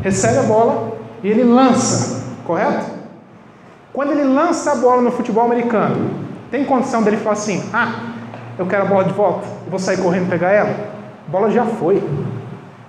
[0.02, 2.86] recebe a bola e ele lança, correto?
[3.94, 6.10] Quando ele lança a bola no futebol americano,
[6.50, 8.14] tem condição dele falar assim: ah,
[8.58, 10.70] eu quero a bola de volta, vou sair correndo pegar ela.
[11.28, 12.04] A bola já foi.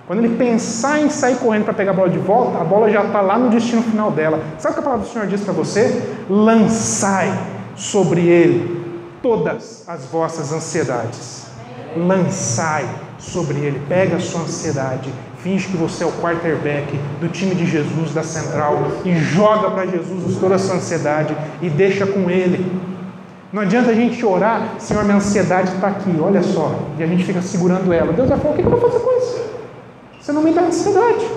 [0.05, 3.05] Quando ele pensar em sair correndo para pegar a bola de volta, a bola já
[3.05, 4.41] está lá no destino final dela.
[4.59, 6.15] Sabe o que a palavra do Senhor diz para você?
[6.29, 7.31] Lançai
[7.75, 8.83] sobre ele
[9.21, 11.47] todas as vossas ansiedades.
[11.95, 12.85] Lançai
[13.23, 13.81] sobre ele.
[13.87, 15.11] Pega a sua ansiedade.
[15.39, 19.85] Finge que você é o quarterback do time de Jesus, da central, e joga para
[19.87, 22.81] Jesus toda a sua ansiedade e deixa com ele.
[23.51, 27.23] Não adianta a gente orar, Senhor, minha ansiedade está aqui, olha só, e a gente
[27.23, 28.11] fica segurando ela.
[28.13, 29.43] Deus vai falar: o que eu vou fazer com isso?
[30.19, 31.27] Você não me dá ansiedade.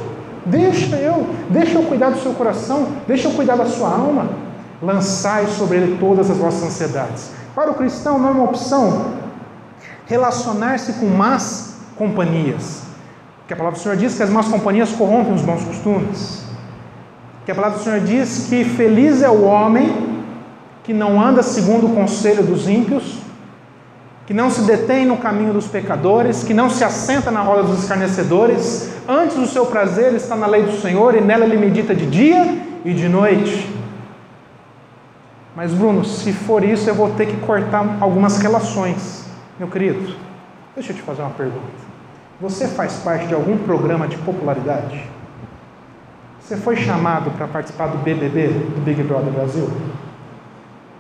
[0.47, 4.29] Deixa eu, deixa eu cuidar do seu coração, deixa eu cuidar da sua alma.
[4.81, 7.33] Lançai sobre ele todas as vossas ansiedades.
[7.55, 9.17] Para o cristão não é uma opção
[10.07, 12.83] relacionar-se com más companhias.
[13.47, 16.45] Que a palavra do Senhor diz que as más companhias corrompem os bons costumes.
[17.45, 20.17] Que a palavra do Senhor diz que feliz é o homem
[20.83, 23.19] que não anda segundo o conselho dos ímpios,
[24.25, 27.83] que não se detém no caminho dos pecadores, que não se assenta na roda dos
[27.83, 32.07] escarnecedores, antes o seu prazer está na lei do Senhor e nela ele medita de
[32.07, 33.69] dia e de noite.
[35.57, 39.25] Mas, Bruno, se for isso, eu vou ter que cortar algumas relações.
[39.59, 40.15] Meu querido,
[40.75, 41.86] deixa eu te fazer uma pergunta.
[42.39, 45.03] Você faz parte de algum programa de popularidade?
[46.39, 49.71] Você foi chamado para participar do BBB, do Big Brother Brasil?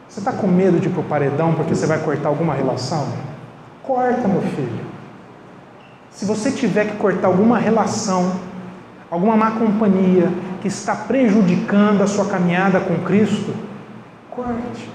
[0.08, 3.06] Você está com medo de ir para o paredão porque você vai cortar alguma relação?
[3.82, 4.86] Corta, meu filho.
[6.10, 8.32] Se você tiver que cortar alguma relação,
[9.10, 13.54] alguma má companhia que está prejudicando a sua caminhada com Cristo,
[14.30, 14.90] corte.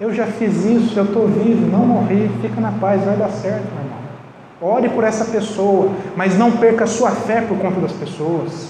[0.00, 3.81] Eu já fiz isso, eu estou vivo, não morri, fica na paz, vai dar certo.
[4.62, 8.68] Ore por essa pessoa, mas não perca sua fé por conta das pessoas.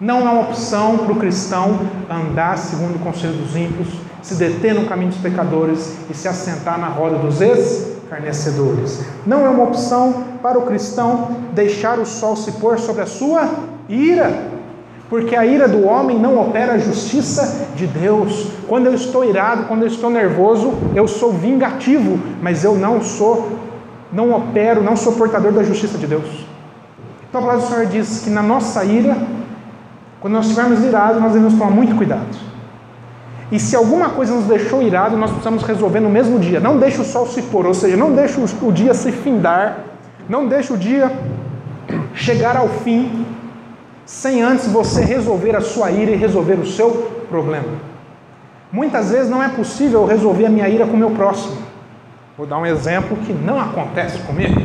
[0.00, 3.88] Não é uma opção para o cristão andar segundo o conselho dos ímpios,
[4.22, 9.04] se deter no caminho dos pecadores e se assentar na roda dos escarnecedores.
[9.26, 13.50] Não é uma opção para o cristão deixar o sol se pôr sobre a sua
[13.88, 14.54] ira,
[15.08, 18.48] porque a ira do homem não opera a justiça de Deus.
[18.68, 23.48] Quando eu estou irado, quando eu estou nervoso, eu sou vingativo, mas eu não sou,
[24.12, 26.46] não opero, não sou portador da justiça de Deus.
[27.28, 29.16] Então a palavra do Senhor diz que na nossa ira
[30.20, 32.36] quando nós estivermos irados, nós devemos tomar muito cuidado.
[33.52, 36.58] E se alguma coisa nos deixou irado, nós precisamos resolver no mesmo dia.
[36.58, 39.84] Não deixe o sol se pôr, ou seja, não deixe o dia se findar,
[40.28, 41.12] não deixe o dia
[42.12, 43.24] chegar ao fim,
[44.04, 46.90] sem antes você resolver a sua ira e resolver o seu
[47.28, 47.68] problema.
[48.72, 51.56] Muitas vezes não é possível resolver a minha ira com o meu próximo.
[52.36, 54.60] Vou dar um exemplo que não acontece comigo.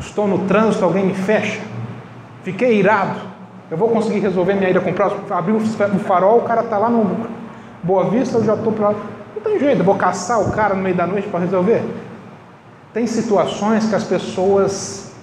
[0.00, 1.60] Estou no trânsito, alguém me fecha,
[2.42, 3.20] fiquei irado.
[3.70, 5.22] Eu vou conseguir resolver minha ida com o próximo?
[5.30, 5.60] Abrir o
[6.00, 7.28] farol, o cara está lá no
[7.80, 8.90] Boa Vista, eu já estou para.
[8.90, 11.82] Não tem jeito, eu vou caçar o cara no meio da noite para resolver.
[12.92, 15.14] Tem situações que as pessoas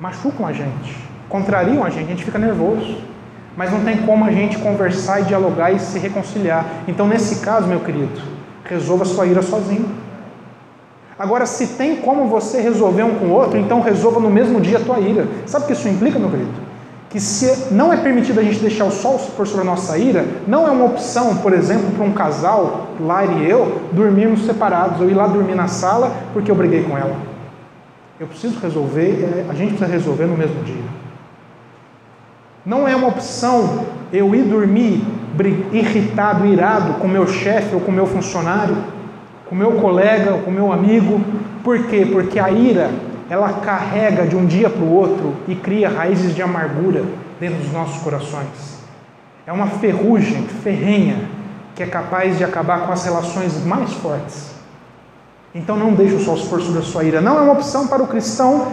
[0.00, 0.96] machucam a gente,
[1.28, 2.98] contrariam a gente, a gente fica nervoso.
[3.56, 6.64] Mas não tem como a gente conversar e dialogar e se reconciliar.
[6.86, 8.20] Então, nesse caso, meu querido,
[8.64, 10.07] resolva sua ira sozinho.
[11.18, 14.78] Agora, se tem como você resolver um com o outro, então resolva no mesmo dia
[14.78, 15.26] a tua ira.
[15.46, 16.68] Sabe o que isso implica, meu querido?
[17.10, 20.26] que se não é permitido a gente deixar o sol pôr sobre a nossa ira,
[20.46, 25.08] não é uma opção, por exemplo, para um casal, Laire e eu, dormirmos separados, ou
[25.08, 27.16] ir lá dormir na sala porque eu briguei com ela.
[28.20, 30.82] Eu preciso resolver, é, a gente precisa resolver no mesmo dia.
[32.66, 35.02] Não é uma opção eu ir dormir
[35.72, 38.76] irritado, irado com meu chefe ou com meu funcionário,
[39.48, 41.20] com meu colega com meu amigo.
[41.64, 42.06] Por quê?
[42.10, 42.90] Porque a ira
[43.30, 47.04] ela carrega de um dia para o outro e cria raízes de amargura
[47.38, 48.78] dentro dos nossos corações.
[49.46, 51.28] É uma ferrugem ferrenha
[51.74, 54.50] que é capaz de acabar com as relações mais fortes.
[55.54, 57.20] Então não deixe o sol se pôr sobre a sua ira.
[57.20, 58.66] Não é uma opção para o cristão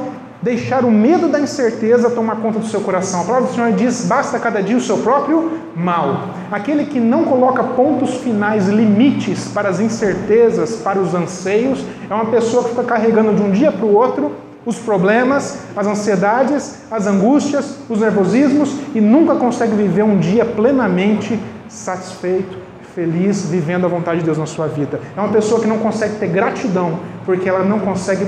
[0.45, 3.21] deixar o medo da incerteza tomar conta do seu coração.
[3.21, 6.27] A palavra do Senhor diz: basta cada dia o seu próprio mal.
[6.51, 12.27] Aquele que não coloca pontos finais, limites para as incertezas, para os anseios, é uma
[12.27, 17.07] pessoa que fica carregando de um dia para o outro os problemas, as ansiedades, as
[17.07, 22.57] angústias, os nervosismos e nunca consegue viver um dia plenamente satisfeito,
[22.93, 24.99] feliz, vivendo a vontade de Deus na sua vida.
[25.17, 28.25] É uma pessoa que não consegue ter gratidão porque ela não consegue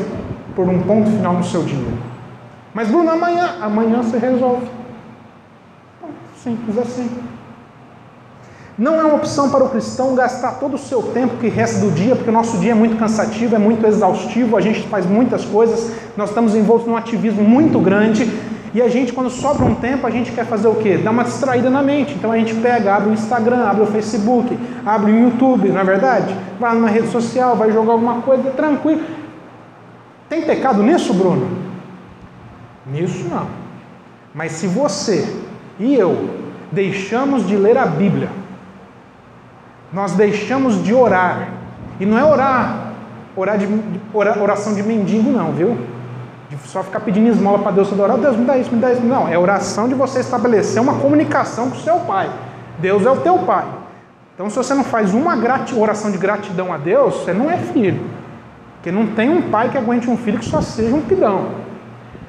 [0.55, 2.16] pôr um ponto final no seu dia.
[2.77, 4.67] Mas Bruno, amanhã, amanhã você resolve.
[6.43, 7.09] Simples assim.
[8.77, 11.89] Não é uma opção para o cristão gastar todo o seu tempo que resta do
[11.89, 15.43] dia, porque o nosso dia é muito cansativo, é muito exaustivo, a gente faz muitas
[15.43, 18.31] coisas, nós estamos envoltos num ativismo muito grande,
[18.75, 20.97] e a gente, quando sobra um tempo, a gente quer fazer o quê?
[20.97, 22.13] Dar uma distraída na mente.
[22.13, 24.55] Então a gente pega, abre o Instagram, abre o Facebook,
[24.85, 26.37] abre o YouTube, não é verdade?
[26.59, 29.01] Vai numa rede social, vai jogar alguma coisa, tranquilo.
[30.29, 31.66] Tem pecado nisso, Bruno?
[32.91, 33.47] Nisso não.
[34.33, 35.35] Mas se você
[35.79, 36.29] e eu
[36.71, 38.29] deixamos de ler a Bíblia,
[39.91, 41.49] nós deixamos de orar,
[41.99, 42.93] e não é orar,
[43.35, 43.67] orar de
[44.39, 45.77] oração de mendigo, não, viu?
[46.49, 48.79] De só ficar pedindo esmola para Deus toda hora, oh, Deus me dá isso, me
[48.79, 49.01] dá isso.
[49.01, 52.29] Não, é oração de você estabelecer uma comunicação com o seu pai.
[52.79, 53.65] Deus é o teu pai.
[54.33, 55.35] Então, se você não faz uma
[55.75, 58.01] oração de gratidão a Deus, você não é filho.
[58.75, 61.66] Porque não tem um pai que aguente um filho que só seja um pidão.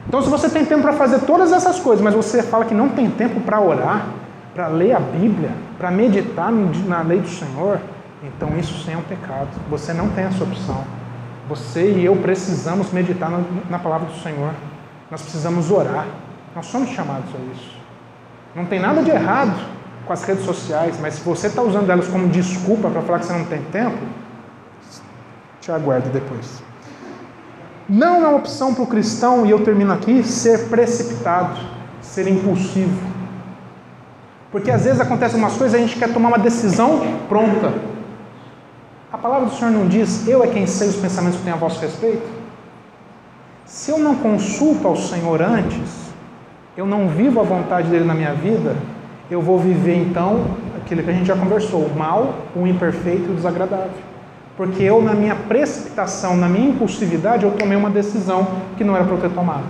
[0.09, 2.89] Então, se você tem tempo para fazer todas essas coisas, mas você fala que não
[2.89, 4.07] tem tempo para orar,
[4.55, 7.79] para ler a Bíblia, para meditar na lei do Senhor,
[8.23, 9.49] então isso sim é um pecado.
[9.69, 10.83] Você não tem essa opção.
[11.47, 13.31] Você e eu precisamos meditar
[13.69, 14.53] na, palavra do Senhor.
[15.11, 16.07] Nós precisamos orar.
[16.57, 17.79] Nós somos chamados a isso.
[18.55, 19.55] Não tem nada de errado
[20.07, 23.27] com as redes sociais, mas se você está usando elas como desculpa para falar que
[23.27, 23.99] você não tem tempo,
[25.61, 26.63] te aguarde depois.
[27.89, 31.59] Não é opção para o cristão, e eu termino aqui, ser precipitado,
[32.03, 33.01] ser impulsivo.
[34.53, 37.73] Porque às vezes acontecem umas coisas e a gente quer tomar uma decisão pronta.
[39.11, 41.59] A palavra do Senhor não diz, eu é quem sei os pensamentos que tenho a
[41.59, 42.29] vosso respeito?
[43.65, 46.09] Se eu não consulto ao Senhor antes,
[46.77, 48.77] eu não vivo a vontade dele na minha vida,
[49.31, 50.45] eu vou viver então
[50.77, 54.08] aquilo que a gente já conversou, o mal, o imperfeito e o desagradável.
[54.59, 58.45] Porque eu, na minha precipitação, na minha impulsividade, eu tomei uma decisão
[58.77, 59.69] que não era para eu ter tomado.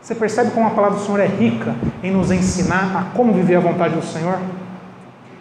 [0.00, 3.56] Você percebe como a palavra do Senhor é rica em nos ensinar a como viver
[3.56, 4.38] a vontade do Senhor?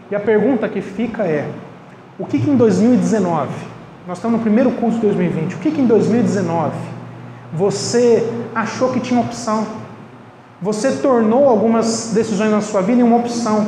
[0.09, 1.47] E a pergunta que fica é:
[2.17, 3.49] o que, que em 2019,
[4.07, 6.71] nós estamos no primeiro curso de 2020, o que, que em 2019
[7.53, 9.67] você achou que tinha opção?
[10.59, 13.67] Você tornou algumas decisões na sua vida em uma opção.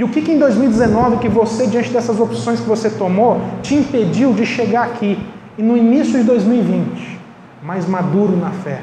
[0.00, 3.74] E o que, que em 2019 que você, diante dessas opções que você tomou, te
[3.74, 5.22] impediu de chegar aqui
[5.58, 7.20] e no início de 2020,
[7.62, 8.80] mais maduro na fé,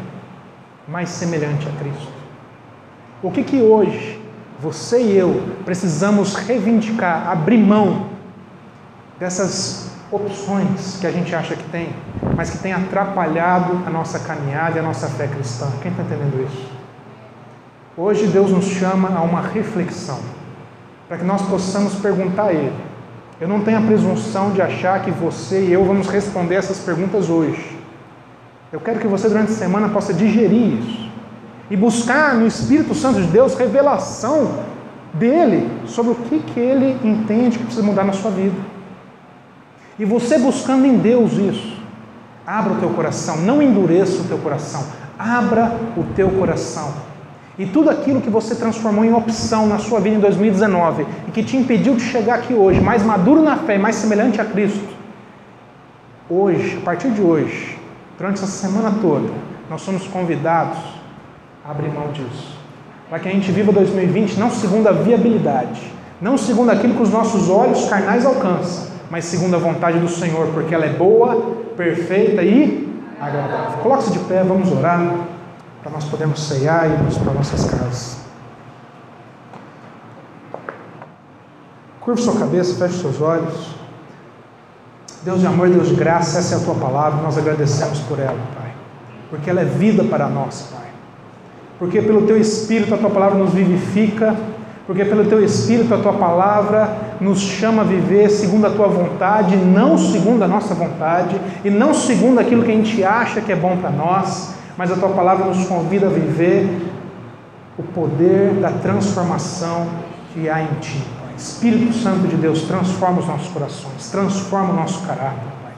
[0.87, 2.13] mais semelhante a Cristo?
[3.23, 4.21] O que que hoje
[4.59, 8.09] você e eu precisamos reivindicar, abrir mão
[9.19, 11.89] dessas opções que a gente acha que tem,
[12.35, 15.67] mas que tem atrapalhado a nossa caminhada e a nossa fé cristã?
[15.81, 16.69] Quem está entendendo isso?
[17.97, 20.19] Hoje Deus nos chama a uma reflexão,
[21.07, 22.73] para que nós possamos perguntar a Ele.
[23.39, 27.29] Eu não tenho a presunção de achar que você e eu vamos responder essas perguntas
[27.29, 27.77] hoje.
[28.71, 31.09] Eu quero que você durante a semana possa digerir isso
[31.69, 34.65] e buscar no Espírito Santo de Deus revelação
[35.13, 38.55] dele sobre o que, que ele entende que precisa mudar na sua vida.
[39.99, 41.77] E você buscando em Deus isso,
[42.45, 44.83] abra o teu coração, não endureça o teu coração,
[45.17, 46.93] abra o teu coração
[47.59, 51.43] e tudo aquilo que você transformou em opção na sua vida em 2019 e que
[51.43, 54.87] te impediu de chegar aqui hoje, mais maduro na fé, mais semelhante a Cristo,
[56.29, 57.77] hoje, a partir de hoje,
[58.17, 59.29] durante essa semana toda,
[59.69, 60.77] nós somos convidados
[61.65, 62.57] a abrir mão disso.
[63.09, 65.81] Para que a gente viva 2020 não segundo a viabilidade,
[66.21, 70.47] não segundo aquilo que os nossos olhos carnais alcançam, mas segundo a vontade do Senhor,
[70.47, 72.87] porque ela é boa, perfeita e
[73.19, 73.79] agradável.
[73.79, 75.26] Coloque-se de pé, vamos orar
[75.87, 78.17] para nós podermos ceiar e irmos para nossas casas.
[82.01, 83.69] Curva sua cabeça, feche seus olhos.
[85.23, 88.37] Deus de amor, Deus de graça, essa é a tua palavra, nós agradecemos por ela,
[88.55, 88.73] Pai,
[89.29, 90.87] porque ela é vida para nós, Pai.
[91.79, 94.35] Porque pelo teu Espírito a tua palavra nos vivifica,
[94.85, 99.55] porque pelo teu Espírito a tua palavra nos chama a viver segundo a tua vontade,
[99.55, 103.55] não segundo a nossa vontade, e não segundo aquilo que a gente acha que é
[103.55, 106.69] bom para nós, mas a tua palavra nos convida a viver
[107.77, 109.87] o poder da transformação
[110.33, 111.03] que há em ti.
[111.19, 111.33] Pai.
[111.35, 115.73] Espírito Santo de Deus, transforma os nossos corações, transforma o nosso caráter, Pai.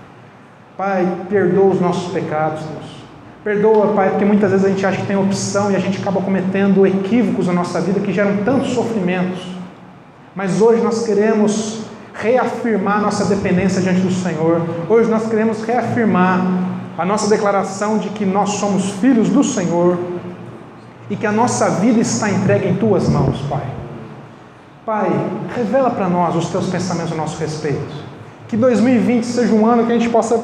[0.77, 2.99] Pai, perdoa os nossos pecados, Deus.
[3.43, 6.21] Perdoa, Pai, porque muitas vezes a gente acha que tem opção e a gente acaba
[6.21, 9.39] cometendo equívocos na nossa vida que geram tantos sofrimentos.
[10.35, 11.83] Mas hoje nós queremos
[12.13, 14.61] reafirmar nossa dependência diante do Senhor.
[14.89, 16.68] Hoje nós queremos reafirmar
[16.99, 19.97] a nossa declaração de que nós somos filhos do Senhor
[21.09, 23.65] e que a nossa vida está entregue em tuas mãos, Pai.
[24.85, 25.09] Pai,
[25.55, 28.03] revela para nós os teus pensamentos a nosso respeito.
[28.49, 30.43] Que 2020 seja um ano que a gente possa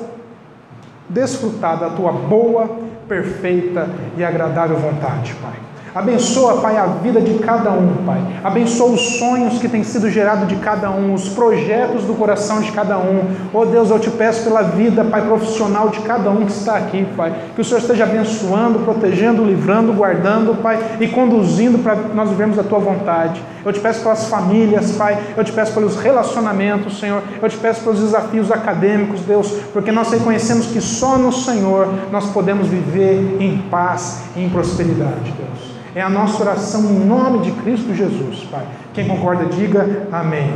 [1.09, 5.64] desfrutar da tua boa, perfeita e agradável vontade, Pai.
[5.95, 8.19] Abençoa, Pai, a vida de cada um, Pai.
[8.43, 12.69] Abençoa os sonhos que têm sido gerados de cada um, os projetos do coração de
[12.73, 13.23] cada um.
[13.53, 17.07] Oh Deus, eu te peço pela vida, Pai, profissional de cada um que está aqui,
[17.15, 17.33] Pai.
[17.55, 22.63] Que o Senhor esteja abençoando, protegendo, livrando, guardando, Pai, e conduzindo para nós vivermos a
[22.63, 23.41] tua vontade.
[23.63, 25.17] Eu te peço pelas famílias, Pai.
[25.37, 27.23] Eu te peço pelos relacionamentos, Senhor.
[27.41, 32.29] Eu te peço pelos desafios acadêmicos, Deus, porque nós reconhecemos que só no Senhor nós
[32.31, 35.84] podemos viver em paz e em prosperidade, Deus.
[35.95, 38.65] É a nossa oração em nome de Cristo Jesus, Pai.
[38.93, 40.53] Quem concorda, diga amém.